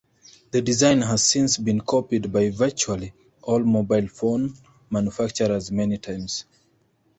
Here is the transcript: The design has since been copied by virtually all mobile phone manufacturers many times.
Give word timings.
The 0.49 0.63
design 0.63 1.03
has 1.03 1.23
since 1.23 1.57
been 1.57 1.79
copied 1.79 2.33
by 2.33 2.49
virtually 2.49 3.13
all 3.43 3.59
mobile 3.59 4.07
phone 4.07 4.55
manufacturers 4.89 5.71
many 5.71 5.99
times. 5.99 6.45